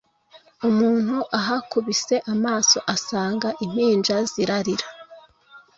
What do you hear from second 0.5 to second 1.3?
umuntu